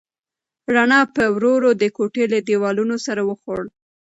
رڼا 0.75 1.01
په 1.15 1.23
ورو 1.35 1.51
ورو 1.57 1.71
د 1.81 1.83
کوټې 1.95 2.23
له 2.33 2.39
دیوالونو 2.47 2.95
سر 3.05 3.17
وخوړ. 3.29 3.61